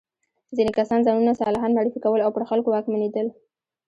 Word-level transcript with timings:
ځینې 0.55 0.71
کسان 0.77 0.99
ځانونه 1.07 1.31
صالحان 1.41 1.71
معرفي 1.73 1.99
کول 2.05 2.19
او 2.23 2.31
پر 2.35 2.43
خلکو 2.49 2.69
واکمنېدل. 2.71 3.27